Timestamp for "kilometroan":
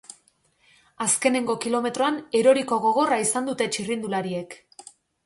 1.65-2.17